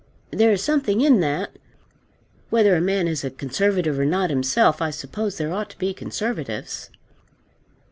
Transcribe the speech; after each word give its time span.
There 0.31 0.51
is 0.51 0.63
something 0.63 1.01
in 1.01 1.19
that. 1.19 1.57
Whether 2.49 2.75
a 2.75 2.81
man 2.81 3.07
is 3.07 3.23
a 3.23 3.29
Conservative 3.29 3.99
or 3.99 4.03
not 4.07 4.31
himself, 4.31 4.81
I 4.81 4.89
suppose 4.89 5.37
there 5.37 5.53
ought 5.53 5.69
to 5.69 5.77
be 5.77 5.93
Conservatives. 5.93 6.89